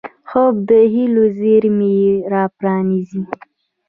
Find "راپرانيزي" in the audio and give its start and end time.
2.33-3.21